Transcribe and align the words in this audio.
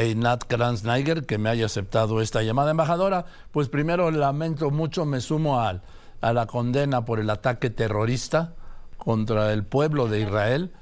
Einat 0.00 0.44
Kranz-Niger, 0.44 1.26
que 1.26 1.36
me 1.36 1.50
haya 1.50 1.66
aceptado 1.66 2.22
esta 2.22 2.42
llamada. 2.42 2.70
Embajadora, 2.70 3.26
pues 3.52 3.68
primero 3.68 4.10
lamento 4.10 4.70
mucho, 4.70 5.04
me 5.04 5.20
sumo 5.20 5.60
a, 5.60 5.82
a 6.20 6.32
la 6.32 6.46
condena 6.46 7.04
por 7.04 7.20
el 7.20 7.28
ataque 7.28 7.68
terrorista 7.68 8.54
contra 8.96 9.52
el 9.52 9.64
pueblo 9.64 10.08
de 10.08 10.20
Israel. 10.20 10.72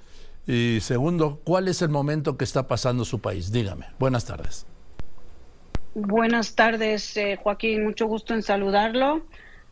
Y 0.47 0.79
segundo, 0.81 1.41
¿cuál 1.45 1.69
es 1.69 1.83
el 1.83 1.89
momento 1.89 2.37
que 2.37 2.45
está 2.45 2.69
pasando 2.69 3.05
su 3.05 3.21
país? 3.21 3.51
Dígame. 3.53 3.87
Buenas 3.99 4.25
tardes. 4.25 4.67
Buenas 5.95 6.55
tardes, 6.55 7.17
eh, 7.17 7.39
Joaquín. 7.43 7.85
Mucho 7.85 8.07
gusto 8.07 8.35
en 8.35 8.43
saludarlo. 8.43 9.23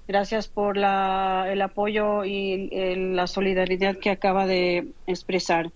Gracias 0.08 0.48
por 0.48 0.76
la, 0.76 1.46
el 1.48 1.62
apoyo 1.62 2.24
y 2.24 2.68
la 3.14 3.26
solidaridad 3.26 3.96
que 3.96 4.10
acaba 4.10 4.46
de 4.46 4.92
expresar. 5.06 5.70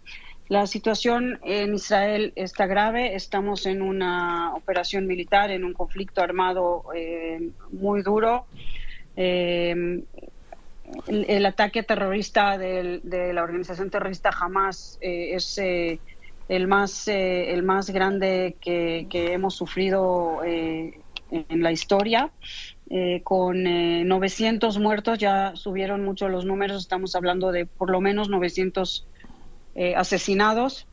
La 0.51 0.67
situación 0.67 1.39
en 1.45 1.77
Israel 1.77 2.33
está 2.35 2.67
grave. 2.67 3.15
Estamos 3.15 3.67
en 3.67 3.83
una 3.83 4.53
operación 4.57 5.07
militar, 5.07 5.53
en 5.53 5.65
un 5.65 5.73
conflicto 5.73 6.23
armado 6.23 6.87
eh, 6.93 7.51
muy 7.71 8.03
duro. 8.03 8.47
Eh, 9.15 10.03
el, 11.07 11.47
ataque 11.47 11.85
terrorista 11.85 12.59
de 12.59 13.31
la 13.33 13.45
organización 13.45 13.91
terrorista 13.91 14.31
Hamas 14.31 14.99
eh, 15.01 15.37
es 15.37 15.57
el, 15.57 16.67
más, 16.67 17.07
el 17.07 17.63
más 17.63 17.91
grande 17.91 18.57
que, 18.61 19.07
hemos 19.13 19.55
sufrido 19.55 20.43
en 20.43 21.63
la 21.63 21.71
historia. 21.71 22.33
Eh, 22.93 23.21
con 23.23 23.63
900 23.63 24.77
eh, 24.77 24.81
muertos, 24.81 25.17
ya 25.17 25.53
subieron 25.55 26.05
mucho 26.05 26.29
los 26.29 26.45
números, 26.45 26.83
estamos 26.83 27.15
hablando 27.15 27.53
de 27.53 27.65
por 27.65 27.89
lo 27.89 28.01
menos 28.01 28.29
900 28.29 29.07
eh, 29.75 29.95
asesinados, 29.97 30.87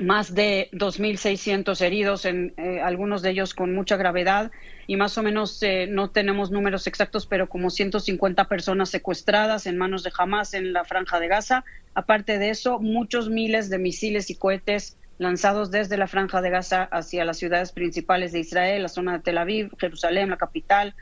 más 0.00 0.34
de 0.34 0.68
2.600 0.72 1.80
heridos, 1.80 2.24
en, 2.24 2.52
algunos 2.82 3.22
de 3.22 3.30
ellos 3.30 3.54
con 3.54 3.74
mucha 3.74 3.96
gravedad, 3.96 4.50
y 4.86 4.96
más 4.96 5.16
o 5.16 5.22
menos, 5.22 5.60
no 5.88 6.10
tenemos 6.10 6.50
números 6.50 6.86
exactos, 6.86 7.26
pero 7.26 7.48
como 7.48 7.70
150 7.70 8.48
personas 8.48 8.90
secuestradas 8.90 9.66
en 9.66 9.78
manos 9.78 10.02
de 10.02 10.12
Hamas 10.18 10.52
en 10.52 10.72
la 10.72 10.84
franja 10.84 11.20
de 11.20 11.28
Gaza. 11.28 11.64
Aparte 11.94 12.38
de 12.38 12.50
eso, 12.50 12.80
muchos 12.80 13.30
miles 13.30 13.70
de 13.70 13.78
misiles 13.78 14.28
y 14.28 14.34
cohetes 14.34 14.98
lanzados 15.18 15.70
desde 15.70 15.96
la 15.96 16.06
franja 16.06 16.40
de 16.40 16.50
Gaza 16.50 16.84
hacia 16.84 17.24
las 17.24 17.38
ciudades 17.38 17.72
principales 17.72 18.32
de 18.32 18.40
Israel, 18.40 18.82
la 18.82 18.88
zona 18.88 19.12
de 19.14 19.18
Tel 19.20 19.38
Aviv, 19.38 19.70
Jerusalén, 19.78 20.30
la 20.30 20.36
capital, 20.36 20.94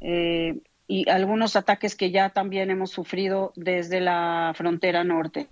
eh, 0.00 0.56
y 0.86 1.08
algunos 1.08 1.56
ataques 1.56 1.94
que 1.94 2.10
ya 2.10 2.30
también 2.30 2.70
hemos 2.70 2.90
sufrido 2.90 3.52
desde 3.54 4.00
la 4.00 4.52
frontera 4.56 5.04
norte. 5.04 5.48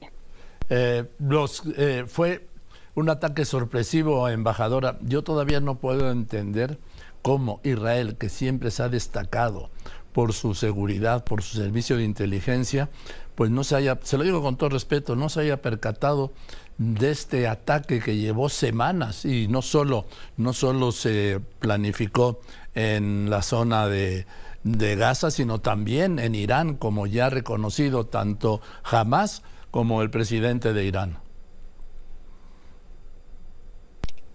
Eh, 0.71 1.05
los, 1.19 1.63
eh, 1.77 2.05
fue 2.07 2.49
un 2.95 3.09
ataque 3.09 3.45
sorpresivo, 3.45 4.29
embajadora. 4.29 4.99
Yo 5.03 5.23
todavía 5.23 5.61
no 5.61 5.77
puedo 5.77 6.11
entender 6.11 6.79
cómo 7.23 7.61
Israel, 7.65 8.17
que 8.17 8.29
siempre 8.29 8.71
se 8.71 8.83
ha 8.83 8.89
destacado 8.89 9.71
por 10.13 10.33
su 10.33 10.55
seguridad, 10.55 11.25
por 11.25 11.43
su 11.43 11.57
servicio 11.57 11.97
de 11.97 12.05
inteligencia, 12.05 12.91
pues 13.35 13.51
no 13.51 13.63
se 13.63 13.77
haya, 13.77 13.99
se 14.03 14.19
lo 14.19 14.25
digo 14.25 14.43
con 14.43 14.57
todo 14.57 14.71
respeto, 14.71 15.15
no 15.15 15.29
se 15.29 15.43
haya 15.43 15.63
percatado 15.63 16.33
de 16.79 17.11
este 17.11 17.47
ataque 17.47 18.01
que 18.01 18.17
llevó 18.17 18.49
semanas 18.49 19.25
y 19.25 19.47
no 19.49 19.63
solo, 19.63 20.07
no 20.37 20.53
solo 20.53 20.91
se 20.91 21.41
planificó 21.61 22.41
en 22.75 23.31
la 23.31 23.43
zona 23.43 23.87
de, 23.87 24.27
de 24.65 24.97
Gaza, 24.97 25.31
sino 25.31 25.61
también 25.61 26.19
en 26.19 26.35
Irán, 26.35 26.75
como 26.75 27.07
ya 27.07 27.27
ha 27.27 27.31
reconocido 27.31 28.07
tanto 28.07 28.61
Hamas 28.83 29.43
como 29.71 30.03
el 30.03 30.11
presidente 30.11 30.73
de 30.73 30.85
Irán. 30.85 31.19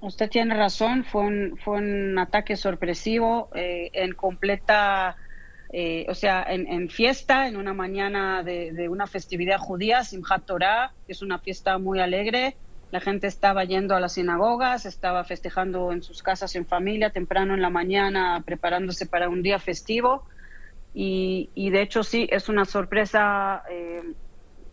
Usted 0.02 0.30
tiene 0.30 0.56
razón, 0.56 1.06
fue 1.06 1.22
un, 1.22 1.58
fue 1.64 1.78
un 1.78 2.20
ataque 2.20 2.58
sorpresivo 2.58 3.50
eh, 3.56 3.90
en 3.94 4.14
completa 4.14 5.16
eh, 5.76 6.06
o 6.08 6.14
sea, 6.14 6.46
en, 6.48 6.88
fiesta, 6.88 7.48
en 7.48 7.58
una 7.58 7.74
mañana 7.74 8.44
de, 8.44 8.88
una 8.90 9.08
festividad 9.08 9.58
judía, 9.58 10.04
Simchat 10.04 10.46
Torah, 10.46 10.94
que 11.08 11.14
es 11.14 11.24
una 11.24 11.40
fiesta 11.40 11.80
muy 11.80 12.00
alegre. 12.00 12.56
La 12.92 13.00
gente 13.00 13.26
estaba 13.26 13.64
yendo 13.64 13.96
a 13.96 14.00
las 14.00 14.14
sinagogas, 14.14 14.86
estaba 14.86 15.24
festejando 15.24 15.92
en 15.92 16.04
sus 16.04 16.22
casas 16.22 16.56
en 16.56 16.68
familia, 16.68 17.10
temprano 17.10 17.56
en 17.56 17.62
la 17.64 17.72
mañana, 17.72 18.44
preparándose 18.46 19.08
para 19.08 19.30
un 19.30 19.42
día 19.42 19.58
festivo. 19.58 20.26
Y, 20.94 21.50
de 21.56 21.82
hecho 21.82 22.04
sí, 22.04 22.28
es 22.32 22.50
una 22.50 22.66
sorpresa 22.66 23.64
eh, 23.72 24.14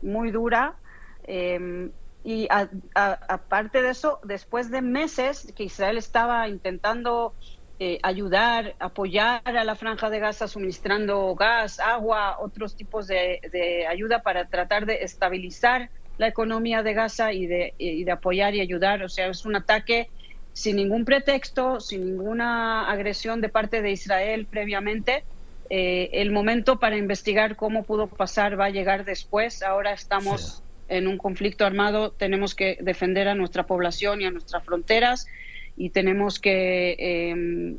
muy 0.02 0.30
dura. 0.30 0.78
Em, 1.24 1.92
y 2.22 2.48
aparte 2.94 3.82
de 3.82 3.90
eso, 3.90 4.20
después 4.22 4.70
de 4.70 4.82
meses 4.82 5.52
que 5.56 5.64
Israel 5.64 5.96
estaba 5.96 6.48
intentando 6.48 7.34
eh, 7.78 7.98
ayudar, 8.02 8.76
apoyar 8.78 9.40
a 9.44 9.64
la 9.64 9.74
franja 9.74 10.10
de 10.10 10.18
Gaza 10.18 10.46
suministrando 10.48 11.34
gas, 11.34 11.80
agua, 11.80 12.36
otros 12.38 12.76
tipos 12.76 13.06
de, 13.06 13.40
ayuda 13.88 14.22
para 14.22 14.48
tratar 14.48 14.84
de 14.84 14.96
estabilizar 14.96 15.90
la 16.18 16.28
economía 16.28 16.82
de 16.82 16.92
Gaza 16.92 17.32
y 17.32 17.46
de, 17.46 17.74
de 17.78 18.12
apoyar 18.12 18.54
y 18.54 18.60
ayudar. 18.60 19.02
O 19.02 19.08
sea, 19.08 19.28
es 19.28 19.46
un 19.46 19.56
ataque 19.56 20.10
sin 20.52 20.76
ningún 20.76 21.06
pretexto, 21.06 21.80
sin 21.80 22.04
ninguna 22.04 22.90
agresión 22.90 23.40
de 23.40 23.48
parte 23.48 23.80
de 23.80 23.92
Israel 23.92 24.46
previamente. 24.46 25.24
Eh, 25.72 26.10
el 26.20 26.32
momento 26.32 26.80
para 26.80 26.96
investigar 26.96 27.54
cómo 27.54 27.84
pudo 27.84 28.08
pasar 28.08 28.58
va 28.58 28.66
a 28.66 28.70
llegar 28.70 29.04
después. 29.04 29.62
Ahora 29.62 29.92
estamos 29.92 30.64
en 30.88 31.06
un 31.06 31.16
conflicto 31.16 31.64
armado, 31.64 32.10
tenemos 32.10 32.56
que 32.56 32.76
defender 32.80 33.28
a 33.28 33.36
nuestra 33.36 33.66
población 33.66 34.20
y 34.20 34.24
a 34.24 34.32
nuestras 34.32 34.64
fronteras 34.64 35.28
y 35.76 35.90
tenemos 35.90 36.40
que 36.40 36.96
em, 36.98 37.76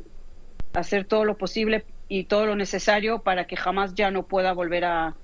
hacer 0.72 1.04
todo 1.04 1.26
lo 1.26 1.36
posible 1.36 1.84
y 2.08 2.24
todo 2.24 2.46
lo 2.46 2.56
necesario 2.56 3.18
para 3.18 3.46
que 3.46 3.56
jamás 3.56 3.94
ya 3.94 4.10
no 4.10 4.22
pueda 4.22 4.54
volver 4.54 4.86
a 4.86 5.14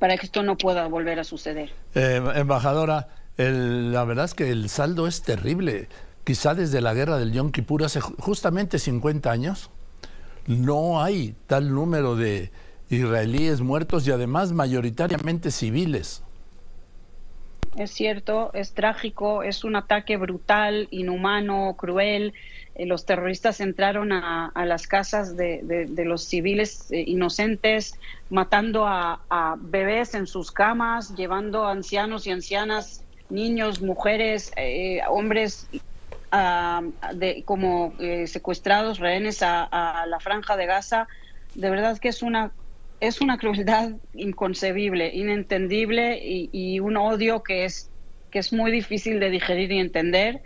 para 0.00 0.16
que 0.16 0.26
esto 0.26 0.42
no 0.42 0.56
pueda 0.56 0.88
volver 0.88 1.20
a 1.20 1.24
suceder. 1.24 1.70
Eh, 1.94 2.20
embajadora, 2.34 3.08
la 3.36 4.04
verdad 4.04 4.24
es 4.24 4.34
que 4.34 4.50
el 4.50 4.68
saldo 4.68 5.06
es 5.06 5.22
terrible. 5.22 5.88
Quizá 6.24 6.54
desde 6.54 6.80
la 6.80 6.94
guerra 6.94 7.18
del 7.18 7.32
Yom 7.32 7.52
Kippur 7.52 7.84
hace 7.84 8.00
justamente 8.00 8.80
50 8.80 9.30
años 9.30 9.70
no 10.46 11.02
hay 11.02 11.34
tal 11.46 11.72
número 11.74 12.16
de 12.16 12.50
israelíes 12.90 13.60
muertos 13.60 14.06
y 14.06 14.10
además 14.10 14.52
mayoritariamente 14.52 15.50
civiles. 15.50 16.22
Es 17.76 17.90
cierto, 17.90 18.52
es 18.54 18.72
trágico, 18.72 19.42
es 19.42 19.64
un 19.64 19.74
ataque 19.74 20.16
brutal, 20.16 20.86
inhumano, 20.92 21.74
cruel. 21.76 22.32
Eh, 22.76 22.86
los 22.86 23.04
terroristas 23.04 23.60
entraron 23.60 24.12
a, 24.12 24.52
las 24.64 24.86
casas 24.86 25.36
de, 25.36 25.88
los 26.04 26.24
civiles 26.24 26.92
eh, 26.92 27.02
inocentes, 27.04 27.98
matando 28.30 28.86
a, 28.86 29.56
bebés 29.58 30.14
en 30.14 30.28
sus 30.28 30.52
camas, 30.52 31.16
llevando 31.16 31.66
ancianos 31.66 32.28
y 32.28 32.30
ancianas, 32.30 33.02
niños, 33.28 33.82
mujeres, 33.82 34.52
eh, 34.56 35.00
hombres 35.08 35.68
como 37.44 37.94
secuestrados, 38.26 38.98
rehenes 38.98 39.42
a 39.42 40.04
la 40.08 40.20
franja 40.20 40.56
de 40.56 40.66
Gaza. 40.66 41.08
De 41.54 41.70
verdad 41.70 41.98
que 41.98 42.08
es 42.08 42.22
una 42.22 42.52
es 43.00 43.20
una 43.20 43.38
crueldad 43.38 43.92
inconcebible, 44.14 45.10
inentendible 45.14 46.18
y, 46.22 46.80
un 46.80 46.96
odio 46.96 47.42
que 47.42 47.64
es, 47.64 47.90
que 48.30 48.38
es 48.38 48.52
muy 48.52 48.70
difícil 48.70 49.20
de 49.20 49.30
digerir 49.30 49.72
y 49.72 49.78
entender. 49.78 50.42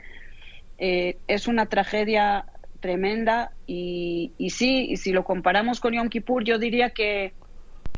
Eh, 0.79 1.19
es 1.27 1.49
una 1.49 1.67
tragedia 1.67 2.47
tremenda 2.81 3.53
y, 3.67 4.33
y 4.39 4.51
sí, 4.51 4.97
si 4.97 5.13
lo 5.13 5.25
comparamos 5.25 5.81
con 5.81 5.95
Yom 5.95 6.09
Kippur, 6.09 6.45
yo 6.45 6.59
diría 6.59 6.91
que 6.91 7.33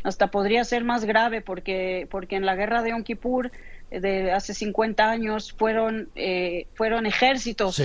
hasta 0.02 0.30
podría 0.30 0.64
ser 0.64 0.84
más 0.84 1.04
grave 1.04 1.42
porque, 1.42 2.06
porque 2.10 2.36
en 2.36 2.46
la 2.46 2.54
guerra 2.54 2.82
de 2.82 2.90
Yom 2.90 3.02
Kippur 3.02 3.46
eh, 3.46 3.52
de 3.90 4.32
hace 4.32 4.54
50 4.54 5.10
años 5.10 5.52
fueron, 5.52 6.08
eh, 6.14 6.66
fueron 6.74 7.06
ejércitos 7.06 7.82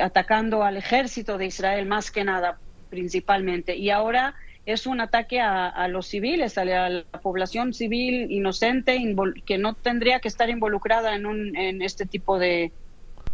atacando 0.00 0.62
al 0.62 0.76
ejército 0.76 1.38
de 1.38 1.46
Israel 1.46 1.86
más 1.86 2.10
que 2.10 2.22
nada 2.22 2.58
principalmente 2.90 3.76
y 3.76 3.90
ahora 3.90 4.34
es 4.66 4.86
un 4.86 5.00
ataque 5.00 5.40
a, 5.40 5.88
los 5.88 6.06
civiles, 6.06 6.58
a 6.58 6.64
la, 6.64 7.04
población 7.22 7.72
civil 7.72 8.30
inocente 8.30 8.98
que 9.46 9.58
no 9.58 9.74
tendría 9.74 10.20
que 10.20 10.28
estar 10.28 10.50
involucrada 10.50 11.14
en, 11.14 11.26
un, 11.26 11.56
en 11.56 11.82
este 11.82 12.06
tipo 12.06 12.38
de 12.38 12.72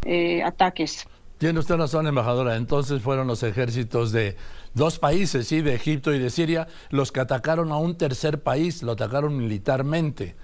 eh, 0.05 0.43
ataques. 0.43 1.07
Tiene 1.39 1.59
usted 1.59 1.77
razón, 1.77 2.07
embajadora. 2.07 2.57
Entonces 2.57 3.03
fueron 3.03 3.27
los 3.27 3.43
ejércitos 3.43 4.13
de 4.13 4.37
dos 4.73 4.99
países, 4.99 5.49
sí, 5.49 5.61
de 5.61 5.75
Egipto 5.75 6.15
y 6.15 6.19
de 6.19 6.31
Siria, 6.31 6.69
los 6.91 7.13
que 7.13 7.21
atacaron 7.21 7.73
a 7.73 7.77
un 7.77 7.99
tercer 7.99 8.43
país, 8.43 8.83
lo 8.83 8.93
atacaron 8.93 9.37
militarmente 9.37 10.37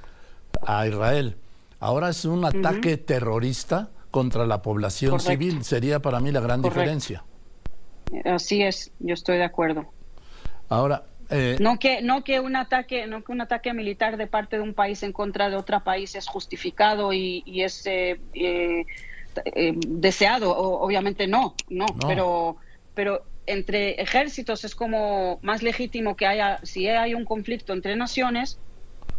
a 0.60 0.87
Israel. 0.87 1.37
Ahora 1.81 2.10
es 2.10 2.25
un 2.25 2.44
ataque 2.44 2.96
terrorista 2.96 3.90
contra 4.10 4.46
la 4.46 4.62
población 4.62 5.19
civil. 5.20 5.64
Sería 5.64 6.00
para 6.00 6.20
mí 6.20 6.31
la 6.31 6.40
gran 6.40 6.62
diferencia. 6.62 7.25
Así 8.25 8.62
es, 8.62 8.93
yo 9.00 9.14
estoy 9.14 9.38
de 9.38 9.44
acuerdo. 9.44 9.87
Ahora, 10.69 11.04
eh, 11.31 11.56
no 11.60 11.78
que 11.78 12.02
no 12.02 12.25
que 12.25 12.40
un 12.40 12.56
ataque 12.56 13.06
no 13.06 13.25
que 13.25 13.32
un 13.32 13.40
ataque 13.40 13.72
militar 13.72 14.16
de 14.19 14.26
parte 14.26 14.56
de 14.56 14.62
un 14.62 14.75
país 14.75 15.02
en 15.02 15.12
contra 15.12 15.49
de 15.49 15.56
otro 15.56 15.82
país 15.82 16.14
es 16.14 16.26
justificado 16.26 17.12
y, 17.12 17.43
es 17.46 17.87
eh, 17.87 18.20
eh, 18.34 18.84
deseado, 19.87 20.55
obviamente 20.55 21.26
no, 21.26 21.55
no, 21.70 21.87
pero 22.06 22.56
pero 22.94 23.25
entre 23.46 24.00
ejércitos 24.00 24.64
es 24.64 24.75
como 24.75 25.38
más 25.43 25.62
legítimo 25.62 26.16
que 26.16 26.26
haya, 26.26 26.60
si 26.62 26.88
hay 26.88 27.14
un 27.14 27.25
conflicto 27.25 27.72
entre 27.72 27.96
naciones, 27.96 28.58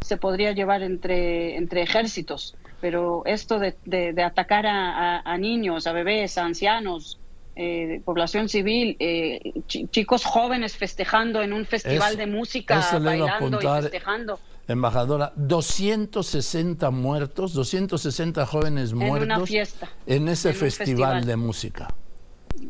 se 0.02 0.18
podría 0.18 0.52
llevar 0.52 0.84
entre, 0.84 1.56
entre 1.58 1.82
ejércitos. 1.82 2.56
Pero 2.82 3.24
esto 3.26 3.60
de, 3.60 3.76
de, 3.86 4.24
atacar 4.24 4.66
a, 4.68 5.38
niños, 5.38 5.88
a 5.88 5.94
bebés, 5.94 6.38
a 6.38 6.44
ancianos, 6.44 7.18
eh, 7.56 8.02
población 8.04 8.50
civil, 8.50 8.98
eh, 9.00 9.54
chicos 9.68 10.26
jóvenes 10.26 10.76
festejando 10.76 11.42
en 11.42 11.54
un 11.54 11.66
festival 11.66 12.18
de 12.18 12.28
música, 12.28 12.86
bailando 13.00 13.62
y 13.62 13.82
festejando. 13.82 14.40
Embajadora, 14.68 15.32
260 15.36 16.90
muertos, 16.90 17.54
260 17.54 18.46
jóvenes 18.46 18.94
muertos 18.94 19.18
en, 19.18 19.32
una 19.32 19.46
fiesta, 19.46 19.90
en 20.06 20.28
ese 20.28 20.54
festival 20.54 21.26
de 21.26 21.36
música. 21.38 21.88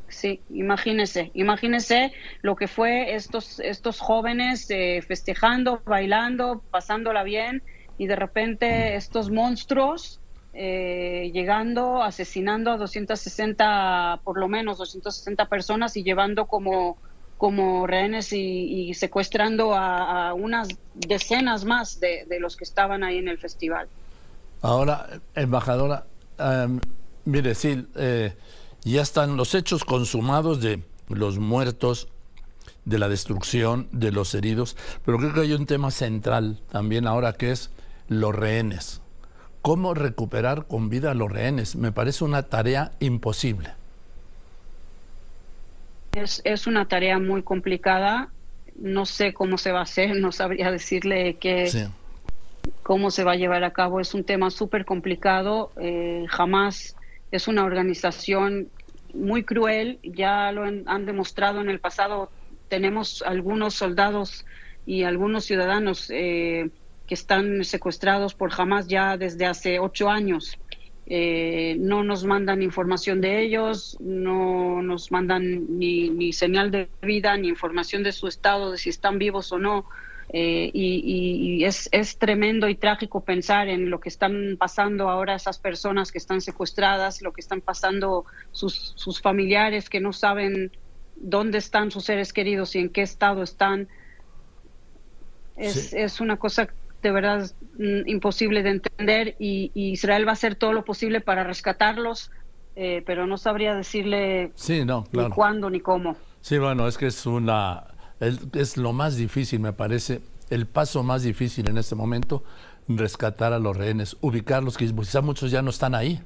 Sí, 0.07 0.41
imagínese, 0.49 1.31
imagínese 1.33 2.13
lo 2.41 2.55
que 2.55 2.67
fue 2.67 3.15
estos, 3.15 3.59
estos 3.59 3.99
jóvenes 3.99 4.69
eh, 4.69 5.01
festejando, 5.05 5.81
bailando, 5.85 6.63
pasándola 6.71 7.23
bien 7.23 7.63
y 7.97 8.07
de 8.07 8.15
repente 8.15 8.95
estos 8.95 9.29
monstruos 9.29 10.21
eh, 10.55 11.31
llegando, 11.33 12.03
asesinando 12.03 12.71
a 12.71 12.77
260, 12.77 14.21
por 14.23 14.37
lo 14.39 14.47
menos 14.47 14.77
260 14.77 15.47
personas 15.47 15.97
y 15.97 16.03
llevando 16.03 16.45
como, 16.45 16.97
como 17.37 17.87
rehenes 17.87 18.31
y, 18.33 18.93
secuestrando 18.93 19.73
a, 19.73 20.35
unas 20.35 20.67
decenas 20.93 21.65
más 21.65 21.99
de, 21.99 22.27
los 22.39 22.55
que 22.55 22.65
estaban 22.65 23.03
ahí 23.03 23.17
en 23.17 23.29
el 23.29 23.39
festival. 23.39 23.87
Ahora, 24.61 25.07
embajadora, 25.33 26.05
em, 26.37 26.79
mire, 27.25 27.55
sí, 27.55 27.87
eh, 27.95 28.33
ya 28.91 29.01
están 29.01 29.37
los 29.37 29.55
hechos 29.55 29.83
consumados 29.85 30.61
de 30.61 30.81
los 31.07 31.39
muertos, 31.39 32.07
de 32.85 32.99
la 32.99 33.07
destrucción, 33.07 33.87
de 33.91 34.11
los 34.11 34.35
heridos, 34.35 34.75
pero 35.05 35.17
creo 35.17 35.33
que 35.33 35.41
hay 35.41 35.53
un 35.53 35.65
tema 35.65 35.91
central 35.91 36.59
también 36.71 37.07
ahora 37.07 37.33
que 37.33 37.51
es 37.51 37.71
los 38.09 38.35
rehenes. 38.35 39.01
¿Cómo 39.61 39.93
recuperar 39.93 40.67
con 40.67 40.89
vida 40.89 41.11
a 41.11 41.13
los 41.13 41.31
rehenes? 41.31 41.77
Me 41.77 41.93
parece 41.93 42.25
una 42.25 42.43
tarea 42.43 42.91
imposible. 42.99 43.69
Es, 46.11 46.67
una 46.67 46.87
tarea 46.87 47.17
muy 47.17 47.43
complicada. 47.43 48.29
No 48.75 49.05
sé 49.05 49.33
cómo 49.33 49.57
se 49.57 49.71
va 49.71 49.79
a 49.79 49.83
hacer, 49.83 50.17
no 50.17 50.31
sabría 50.31 50.69
decirle 50.69 51.35
que, 51.35 51.87
cómo 52.83 53.09
se 53.09 53.23
va 53.23 53.31
a 53.31 53.35
llevar 53.35 53.63
a 53.63 53.71
cabo. 53.71 54.01
Es 54.01 54.13
un 54.13 54.25
tema 54.25 54.51
súper 54.51 54.83
complicado. 54.83 55.71
Eh, 55.77 56.25
jamás 56.27 56.97
es 57.31 57.47
una 57.47 57.63
organización 57.63 58.69
muy 59.13 59.43
cruel, 59.43 59.99
ya 60.03 60.51
lo 60.51 60.63
han 60.63 61.05
demostrado 61.05 61.61
en 61.61 61.69
el 61.69 61.79
pasado. 61.79 62.31
Tenemos 62.67 63.23
algunos 63.25 63.75
soldados 63.75 64.45
y 64.85 65.03
algunos 65.03 65.45
ciudadanos 65.45 66.09
eh, 66.09 66.69
que 67.07 67.13
están 67.13 67.63
secuestrados 67.63 68.33
por 68.33 68.51
Hamas 68.57 68.87
ya 68.87 69.17
desde 69.17 69.45
hace 69.45 69.79
ocho 69.79 70.09
años. 70.09 70.57
Eh, 71.05 71.75
no 71.79 72.03
nos 72.03 72.23
mandan 72.23 72.61
información 72.61 73.19
de 73.19 73.41
ellos, 73.41 73.97
no 73.99 74.81
nos 74.81 75.11
mandan 75.11 75.77
ni, 75.77 76.09
ni 76.09 76.31
señal 76.31 76.71
de 76.71 76.89
vida, 77.01 77.35
ni 77.37 77.49
información 77.49 78.03
de 78.03 78.13
su 78.13 78.27
estado, 78.27 78.71
de 78.71 78.77
si 78.77 78.89
están 78.89 79.19
vivos 79.19 79.51
o 79.51 79.59
no. 79.59 79.85
Eh, 80.35 80.71
y, 80.73 81.63
es, 81.63 81.87
es, 81.91 82.17
tremendo 82.17 82.67
y 82.67 82.73
trágico 82.73 83.21
pensar 83.21 83.67
en 83.67 83.91
lo 83.91 83.99
que 83.99 84.09
están 84.09 84.57
pasando 84.57 85.07
ahora 85.07 85.35
esas 85.35 85.59
personas 85.59 86.11
que 86.11 86.17
están 86.17 86.41
secuestradas, 86.41 87.21
lo 87.21 87.33
que 87.33 87.41
están 87.41 87.61
pasando 87.61 88.25
sus, 88.51 88.93
sus 88.95 89.21
familiares 89.21 89.91
que 89.91 89.99
no 89.99 90.11
saben 90.11 90.71
dónde 91.15 91.59
están 91.59 91.91
sus 91.91 92.05
seres 92.05 92.33
queridos 92.33 92.75
y 92.75 92.79
en 92.79 92.89
qué 92.89 93.03
estado 93.03 93.43
están. 93.43 93.87
Es, 95.55 95.93
es 95.93 96.19
una 96.19 96.37
cosa 96.37 96.67
de 97.03 97.11
verdad 97.11 97.51
mm, 97.77 98.07
imposible 98.07 98.63
de 98.63 98.71
entender 98.71 99.35
y, 99.37 99.71
Israel 99.75 100.25
va 100.25 100.31
a 100.31 100.33
hacer 100.33 100.55
todo 100.55 100.73
lo 100.73 100.83
posible 100.83 101.21
para 101.21 101.43
rescatarlos, 101.43 102.31
eh, 102.75 103.03
pero 103.05 103.27
no 103.27 103.37
sabría 103.37 103.75
decirle 103.75 104.51
sí, 104.55 104.83
no, 104.83 105.05
ni 105.11 105.29
cuándo 105.29 105.69
ni 105.69 105.79
cómo. 105.79 106.17
Sí, 106.41 106.57
bueno, 106.57 106.87
es 106.87 106.97
que 106.97 107.05
es 107.05 107.27
una 107.27 107.92
es 108.53 108.77
lo 108.77 108.93
más 108.93 109.15
difícil, 109.17 109.59
me 109.59 109.73
parece, 109.73 110.21
el 110.49 110.65
paso 110.65 111.03
más 111.03 111.23
difícil 111.23 111.69
en 111.69 111.77
este 111.77 111.95
momento, 111.95 112.43
rescatar 112.87 113.53
a 113.53 113.59
los 113.59 113.75
rehenes, 113.75 114.17
ubicarlos, 114.21 114.77
que 114.77 114.85
quizá 114.85 115.21
muchos 115.21 115.51
ya 115.51 115.61
no 115.61 115.69
están 115.69 115.95
ahí. 115.95 116.21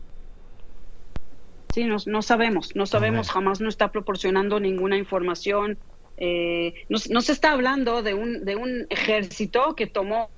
Sí, 1.73 1.83
no, 1.83 1.97
no 2.07 2.21
sabemos, 2.21 2.75
no 2.75 2.85
sabemos, 2.85 3.29
jamás 3.29 3.61
no 3.61 3.69
está 3.69 3.91
proporcionando 3.91 4.59
ninguna 4.59 4.97
información. 4.97 5.77
Eh, 6.17 6.73
no, 6.89 7.21
se 7.21 7.31
está 7.31 7.51
hablando 7.51 8.01
de 8.01 8.15
un, 8.15 8.43
de 8.43 8.55
un 8.55 8.87
ejército 8.89 9.75
que 9.75 9.85
tomó 9.85 10.29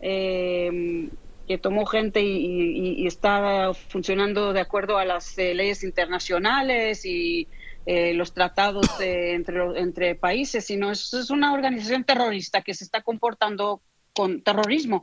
eh, 0.00 1.08
que 1.46 1.58
tomó 1.58 1.86
gente 1.86 2.22
y, 2.22 3.06
está 3.06 3.72
funcionando 3.88 4.52
de 4.52 4.60
acuerdo 4.60 4.98
a 4.98 5.04
las 5.04 5.38
eh, 5.38 5.54
leyes 5.54 5.84
internacionales 5.84 7.04
y 7.04 7.48
eh, 7.86 8.14
los 8.14 8.32
tratados 8.32 8.86
entre, 9.00 9.80
entre 9.80 10.14
países, 10.16 10.66
sino 10.66 10.90
es, 10.90 11.14
es 11.14 11.30
una 11.30 11.52
organización 11.52 12.04
terrorista 12.04 12.62
que 12.62 12.74
se 12.74 12.84
está 12.84 13.02
comportando 13.02 13.80
con 14.12 14.42
terrorismo, 14.42 15.02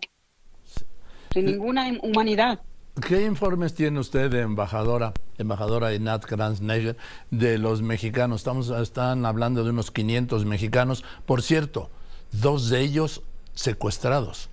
sin 1.31 1.45
ninguna 1.45 1.87
humanidad. 2.01 2.61
¿Qué 3.07 3.23
informes 3.23 3.73
tiene 3.73 3.99
usted, 3.99 4.29
de 4.29 4.41
embajadora, 4.41 5.13
embajadora 5.37 5.93
Inat 5.95 6.25
Kranzneger, 6.25 6.97
de 7.31 7.57
los 7.57 7.81
mexicanos? 7.81 8.41
Estamos, 8.41 8.69
están 8.69 9.25
hablando 9.25 9.63
de 9.63 9.71
unos 9.71 9.89
500 9.89 10.45
mexicanos. 10.45 11.03
Por 11.25 11.41
cierto, 11.41 11.89
dos 12.31 12.69
de 12.69 12.81
ellos 12.81 13.23
secuestrados 13.55 14.49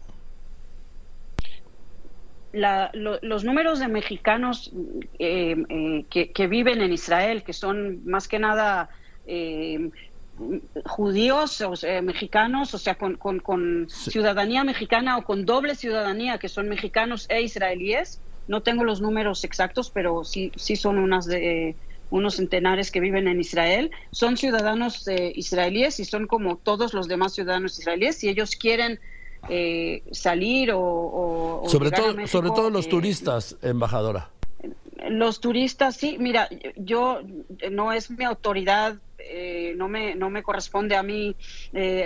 los 2.52 3.44
números 3.44 3.78
de 3.78 3.88
mexicanos 3.88 4.72
eh, 5.18 5.56
eh, 5.68 6.30
que, 6.34 6.46
viven 6.46 6.80
en 6.80 6.92
Israel, 6.92 7.42
que 7.42 7.52
son 7.52 8.04
más 8.04 8.26
que 8.26 8.38
nada 8.38 8.90
eh, 9.26 9.90
judíos 10.84 11.60
o 11.60 11.74
mexicanos, 12.02 12.74
o 12.74 12.78
sea, 12.78 12.96
con, 12.96 13.86
ciudadanía 13.88 14.64
mexicana 14.64 15.18
o 15.18 15.24
con 15.24 15.44
doble 15.44 15.74
ciudadanía, 15.74 16.38
que 16.38 16.48
son 16.48 16.68
mexicanos 16.68 17.26
e 17.28 17.42
israelíes. 17.42 18.20
No 18.48 18.62
tengo 18.62 18.84
los 18.84 19.00
números 19.00 19.44
exactos, 19.44 19.90
pero 19.90 20.24
sí, 20.24 20.50
sí 20.56 20.74
son 20.74 20.98
unas 20.98 21.26
de 21.26 21.76
unos 22.10 22.36
centenares 22.36 22.90
que 22.90 22.98
viven 22.98 23.28
en 23.28 23.38
Israel. 23.38 23.92
Son 24.10 24.36
ciudadanos 24.36 25.06
israelíes 25.34 26.00
y 26.00 26.04
son 26.04 26.26
como 26.26 26.56
todos 26.56 26.94
los 26.94 27.06
demás 27.06 27.34
ciudadanos 27.34 27.78
israelíes. 27.78 28.24
y 28.24 28.28
ellos 28.28 28.56
quieren 28.56 28.98
eh, 29.48 30.02
salir 30.12 30.70
o... 30.74 31.62
sobre 31.66 31.90
todo, 31.90 32.26
sobre 32.26 32.50
todo 32.50 32.70
los 32.70 32.86
eh, 32.86 32.90
turistas, 32.90 33.56
embajadora. 33.62 34.30
Los 35.08 35.40
turistas, 35.40 35.96
sí, 35.96 36.16
mira, 36.20 36.48
yo 36.76 37.20
no 37.70 37.92
es 37.92 38.10
mi 38.10 38.24
autoridad, 38.24 38.98
eh, 39.18 39.72
no, 39.76 39.88
me, 39.88 40.14
no 40.14 40.28
me 40.28 40.42
corresponde 40.42 40.94
a 40.94 41.02
mí 41.02 41.34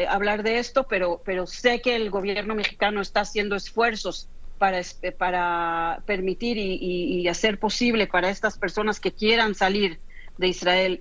hablar 0.08 0.44
de 0.44 0.58
esto, 0.58 0.84
pero, 0.84 1.20
pero 1.24 1.46
sé 1.46 1.80
que 1.80 1.96
el 1.96 2.10
gobierno 2.10 2.54
mexicano 2.54 3.00
está 3.00 3.20
haciendo 3.20 3.56
esfuerzos 3.56 4.28
para, 4.58 4.80
para 5.18 6.02
permitir 6.06 6.56
y, 6.56 7.26
hacer 7.26 7.58
posible 7.58 8.06
para 8.06 8.30
estas 8.30 8.58
personas 8.58 9.00
que 9.00 9.10
quieran 9.10 9.56
salir 9.56 9.98
de 10.38 10.48
Israel 10.48 11.00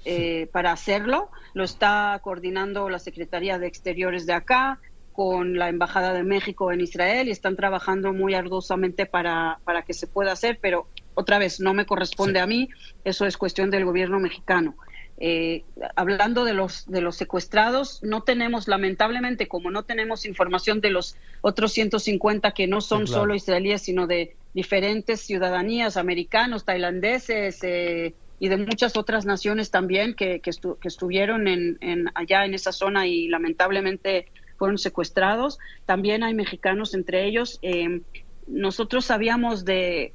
para 0.51 0.71
hacerlo. 0.71 1.29
Lo 1.53 1.63
está 1.63 2.19
coordinando 2.23 2.89
la 2.89 2.97
Secretaría 2.97 3.59
de 3.59 3.67
Exteriores 3.67 4.25
de 4.25 4.33
acá, 4.33 4.79
con 5.13 5.58
la 5.58 5.70
Embajada 5.70 6.12
de 6.13 6.24
México 6.24 6.72
en 6.72 6.82
Israel 6.82 7.27
y 7.27 7.32
están 7.32 7.55
trabajando 7.55 8.12
muy 8.12 8.34
arduosamente 8.34 9.05
para, 9.05 9.60
para 9.63 9.84
que 9.84 9.93
se 9.93 10.08
pueda 10.08 10.32
hacer, 10.34 10.58
pero 10.62 10.88
otra 11.15 11.38
vez, 11.38 11.60
no 11.60 11.74
me 11.74 11.86
corresponde 11.86 12.39
a 12.39 12.48
mí, 12.48 12.70
eso 13.05 13.25
es 13.25 13.38
cuestión 13.38 13.70
del 13.70 13.86
gobierno 13.86 14.20
mexicano. 14.20 14.75
Eh, 15.20 15.63
hablando 15.96 16.43
de 16.43 16.53
los, 16.53 16.89
de 16.89 17.01
los 17.01 17.15
secuestrados, 17.15 18.01
no 18.03 18.24
tenemos, 18.24 18.67
lamentablemente, 18.67 19.48
como 19.48 19.70
no 19.70 19.84
tenemos 19.84 20.25
información 20.25 20.82
de 20.82 20.89
los 20.89 21.15
otros 21.41 21.72
150 21.74 22.51
que 22.51 22.67
no 22.67 22.82
son 22.82 23.08
solo 23.08 23.36
israelíes, 23.36 23.84
sino 23.84 24.08
de 24.08 24.36
diferentes 24.53 25.22
ciudadanías, 25.22 25.98
americanos, 25.98 26.65
tailandeses 26.65 27.60
eh, 27.63 28.15
y 28.39 28.48
de 28.50 28.58
muchas 28.58 28.98
otras 28.98 29.25
naciones 29.25 29.72
también 29.72 30.15
que, 30.15 30.39
que, 30.39 30.51
estuvieron 30.84 31.48
en, 31.48 31.77
en, 31.82 32.10
allá 32.15 32.46
en 32.46 32.53
esa 32.53 32.72
zona 32.72 33.08
y 33.08 33.27
lamentablemente 33.27 34.27
fueron 34.57 34.77
secuestrados. 34.77 35.60
También 35.86 36.24
hay 36.24 36.33
mexicanos 36.33 36.93
entre 36.93 37.25
ellos. 37.25 37.60
Eh, 37.62 38.01
nosotros 38.48 39.05
sabíamos 39.05 39.65
de, 39.65 40.13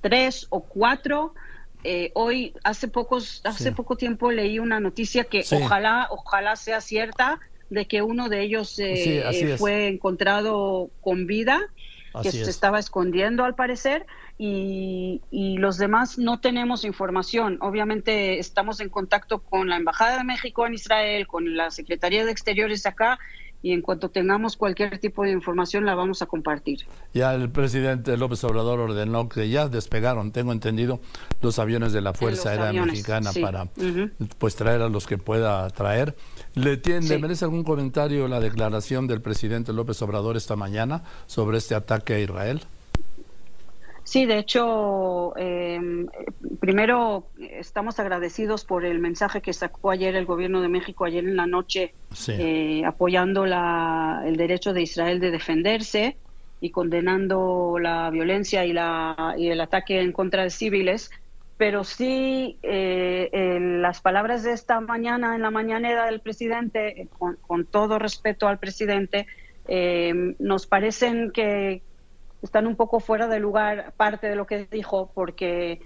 tres 0.00 0.46
o 0.50 0.60
cuatro. 0.60 1.34
Eh, 1.84 2.10
hoy, 2.14 2.54
hace 2.64 2.88
pocos, 2.88 3.40
hace 3.44 3.72
poco 3.72 3.96
tiempo 3.96 4.32
leí 4.32 4.58
una 4.58 4.80
noticia 4.80 5.24
que 5.24 5.44
ojalá, 5.52 6.08
ojalá 6.10 6.56
sea 6.56 6.80
cierta 6.80 7.40
de 7.70 7.86
que 7.86 8.02
uno 8.02 8.28
de 8.28 8.42
ellos 8.42 8.78
eh, 8.78 9.56
fue 9.58 9.88
encontrado 9.88 10.90
con 11.00 11.26
vida. 11.26 11.60
Que 12.22 12.30
se 12.30 12.50
estaba 12.50 12.78
escondiendo 12.78 13.44
al 13.44 13.54
parecer 13.54 14.06
y, 14.38 15.22
y, 15.30 15.58
los 15.58 15.78
demás 15.78 16.18
no 16.18 16.40
tenemos 16.40 16.84
información. 16.84 17.58
Obviamente 17.60 18.38
estamos 18.38 18.80
en 18.80 18.88
contacto 18.88 19.40
con 19.40 19.68
la 19.68 19.76
Embajada 19.76 20.18
de 20.18 20.24
México 20.24 20.66
en 20.66 20.74
Israel, 20.74 21.26
con 21.26 21.56
la 21.56 21.70
Secretaría 21.70 22.24
de 22.24 22.32
Exteriores 22.32 22.86
acá 22.86 23.18
y 23.62 23.72
en 23.72 23.82
cuanto 23.82 24.10
tengamos 24.10 24.56
cualquier 24.56 24.98
tipo 24.98 25.24
de 25.24 25.32
información 25.32 25.84
la 25.86 25.96
vamos 25.96 26.22
a 26.22 26.26
compartir. 26.26 26.86
Ya 27.12 27.34
el 27.34 27.50
presidente 27.50 28.16
López 28.16 28.44
Obrador 28.44 28.78
ordenó 28.78 29.28
que 29.28 29.48
ya 29.48 29.68
despegaron, 29.68 30.30
tengo 30.30 30.52
entendido, 30.52 31.00
los 31.42 31.58
aviones 31.58 31.92
de 31.92 32.00
la 32.00 32.12
Fuerza 32.12 32.50
Aérea 32.50 32.72
Mexicana 32.84 33.32
para 33.40 33.66
pues 34.38 34.54
traer 34.56 34.82
a 34.82 34.88
los 34.88 35.06
que 35.06 35.18
pueda 35.18 35.68
traer. 35.70 36.14
¿Le, 36.56 36.78
tiene, 36.78 37.06
¿Le 37.06 37.18
merece 37.18 37.44
algún 37.44 37.64
comentario 37.64 38.26
la 38.28 38.40
declaración 38.40 39.06
del 39.06 39.20
presidente 39.20 39.74
López 39.74 40.00
Obrador 40.00 40.38
esta 40.38 40.56
mañana 40.56 41.04
sobre 41.26 41.58
este 41.58 41.74
ataque 41.74 42.14
a 42.14 42.18
Israel? 42.18 42.62
Sí, 44.04 44.24
de 44.24 44.38
hecho, 44.38 45.36
em, 45.36 46.06
primero 46.58 47.26
estamos 47.38 47.98
agradecidos 47.98 48.64
por 48.64 48.86
el 48.86 49.00
mensaje 49.00 49.42
que 49.42 49.52
sacó 49.52 49.90
ayer 49.90 50.16
el 50.16 50.24
gobierno 50.24 50.62
de 50.62 50.68
México, 50.68 51.04
ayer 51.04 51.24
en 51.24 51.36
la 51.36 51.46
noche, 51.46 51.92
eh, 52.28 52.84
apoyando 52.86 53.44
la, 53.44 54.22
el 54.24 54.36
derecho 54.36 54.72
de 54.72 54.82
Israel 54.82 55.20
de 55.20 55.32
defenderse 55.32 56.16
y 56.62 56.70
condenando 56.70 57.78
la 57.78 58.08
violencia 58.10 58.64
y, 58.64 58.72
la, 58.72 59.34
y 59.36 59.48
el 59.48 59.60
ataque 59.60 60.00
en 60.00 60.12
contra 60.12 60.44
de 60.44 60.50
civiles. 60.50 61.10
Pero 61.56 61.84
sí, 61.84 62.58
eh, 62.62 63.58
las 63.80 64.00
palabras 64.00 64.42
de 64.42 64.52
esta 64.52 64.80
mañana 64.80 65.34
en 65.34 65.42
la 65.42 65.50
mañanera 65.50 66.06
del 66.06 66.20
presidente, 66.20 67.08
con, 67.18 67.36
con 67.36 67.64
todo 67.64 67.98
respeto 67.98 68.46
al 68.46 68.58
presidente, 68.58 69.26
em, 69.66 70.34
nos 70.38 70.66
parecen 70.66 71.30
que, 71.30 71.82
están 72.42 72.66
un 72.66 72.76
poco 72.76 73.00
fuera 73.00 73.26
de 73.26 73.40
lugar 73.40 73.92
parte 73.96 74.28
de 74.28 74.36
lo 74.36 74.46
que 74.46 74.66
dijo 74.70 75.10
porque 75.14 75.80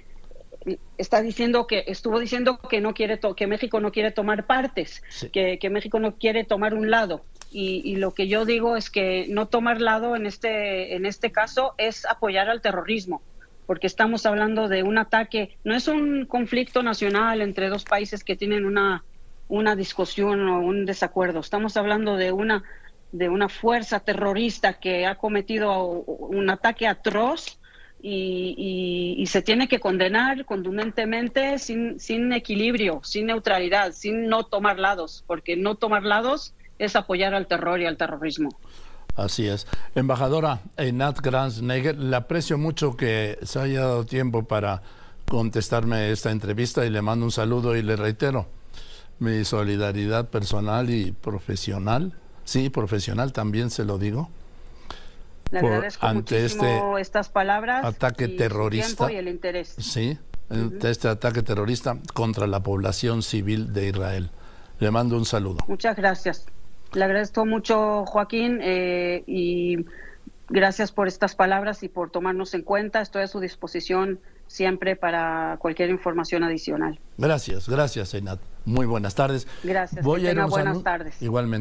está 0.98 1.22
diciendo 1.22 1.66
que 1.66 1.84
estuvo 1.86 2.18
diciendo 2.18 2.58
que 2.58 2.80
no 2.80 2.92
quiere 2.92 3.18
que 3.36 3.46
México 3.46 3.80
no 3.80 3.92
quiere 3.92 4.10
tomar 4.10 4.46
partes, 4.46 5.02
que, 5.32 5.58
México 5.70 5.98
no 5.98 6.16
quiere 6.16 6.44
tomar 6.44 6.74
un 6.74 6.90
lado. 6.90 7.24
Y, 7.52 7.96
lo 7.96 8.12
que 8.12 8.28
yo 8.28 8.44
digo 8.44 8.76
es 8.76 8.90
que 8.90 9.26
no 9.28 9.48
tomar 9.48 9.80
lado 9.80 10.14
en 10.14 10.26
este 10.26 10.94
en 10.94 11.04
este 11.06 11.32
caso 11.32 11.74
es 11.78 12.04
apoyar 12.06 12.48
al 12.48 12.60
terrorismo, 12.60 13.22
porque 13.70 13.86
estamos 13.86 14.26
hablando 14.26 14.66
de 14.66 14.82
un 14.82 14.98
ataque, 14.98 15.56
no 15.62 15.76
es 15.76 15.86
un 15.86 16.26
conflicto 16.26 16.82
nacional 16.82 17.40
entre 17.40 17.68
dos 17.68 17.84
países 17.84 18.24
que 18.24 18.34
tienen 18.34 18.64
una 18.64 19.04
una 19.46 19.76
discusión 19.76 20.48
o 20.48 20.58
un 20.58 20.86
desacuerdo. 20.86 21.38
Estamos 21.38 21.76
hablando 21.76 22.16
de 22.16 22.32
una 22.32 22.64
de 23.12 23.28
una 23.28 23.48
fuerza 23.48 24.00
terrorista 24.00 24.80
que 24.80 25.06
ha 25.06 25.14
cometido 25.14 25.84
un 25.84 26.50
ataque 26.50 26.88
atroz 26.88 27.60
y, 28.02 29.24
se 29.28 29.40
tiene 29.40 29.68
que 29.68 29.78
condenar 29.78 30.44
contundentemente 30.46 31.60
sin, 31.60 32.00
sin 32.00 32.32
equilibrio, 32.32 33.00
sin 33.04 33.26
neutralidad, 33.26 33.92
sin 33.92 34.26
no 34.26 34.42
tomar 34.42 34.80
lados, 34.80 35.22
porque 35.28 35.54
no 35.54 35.76
tomar 35.76 36.02
lados 36.02 36.54
es 36.80 36.96
apoyar 36.96 37.34
al 37.34 37.46
terror 37.46 37.80
y 37.80 37.86
al 37.86 37.96
terrorismo. 37.96 38.50
Así 39.16 39.48
es. 39.48 39.66
Embajadora 39.94 40.60
Einat 40.76 41.20
Granz-Neger, 41.20 41.98
le 41.98 42.16
aprecio 42.16 42.58
mucho 42.58 42.96
que 42.96 43.38
se 43.42 43.58
haya 43.58 43.80
dado 43.80 44.06
tiempo 44.06 44.44
para 44.44 44.82
contestarme 45.28 46.10
esta 46.10 46.30
entrevista 46.30 46.84
y 46.86 46.90
le 46.90 47.02
mando 47.02 47.24
un 47.24 47.32
saludo 47.32 47.76
y 47.76 47.82
le 47.82 47.96
reitero 47.96 48.46
mi 49.18 49.44
solidaridad 49.44 50.28
personal 50.28 50.90
y 50.90 51.12
profesional 51.12 52.14
Sí, 52.50 52.68
profesional 52.68 53.32
también 53.32 53.70
se 53.70 53.84
lo 53.84 53.96
digo. 53.96 54.28
Le 55.52 55.60
agradezco 55.60 56.04
ante 56.04 56.44
este 56.44 56.80
estas 56.98 57.28
palabras 57.28 57.84
ataque 57.84 58.26
terrorista 58.26 59.12
y 59.12 59.14
el 59.14 59.28
interés. 59.28 59.76
Sí, 59.78 60.18
ante 60.48 60.90
este 60.90 61.06
ataque 61.06 61.44
terrorista 61.44 61.98
contra 62.12 62.48
la 62.48 62.60
población 62.60 63.22
civil 63.22 63.72
de 63.72 63.90
Israel. 63.90 64.30
Le 64.80 64.90
mando 64.90 65.16
un 65.16 65.26
saludo. 65.26 65.58
Muchas 65.68 65.94
gracias. 65.96 66.46
Le 66.94 67.04
agradezco 67.04 67.46
mucho, 67.46 68.04
Joaquín, 68.06 68.58
eh, 68.62 69.22
y 69.26 69.84
gracias 70.48 70.92
por 70.92 71.08
estas 71.08 71.34
palabras 71.34 71.82
y 71.82 71.88
por 71.88 72.10
tomarnos 72.10 72.54
en 72.54 72.62
cuenta. 72.62 73.00
Estoy 73.00 73.22
a 73.22 73.28
su 73.28 73.40
disposición 73.40 74.18
siempre 74.48 74.96
para 74.96 75.56
cualquier 75.60 75.90
información 75.90 76.42
adicional. 76.42 76.98
Gracias, 77.16 77.68
gracias, 77.68 78.14
Einat. 78.14 78.40
Muy 78.64 78.86
buenas 78.86 79.14
tardes. 79.14 79.46
Gracias. 79.62 80.04
Voy 80.04 80.26
a 80.26 80.32
ir 80.32 80.40
buenas 80.42 80.82
tardes. 80.82 81.22
Igualmente. 81.22 81.58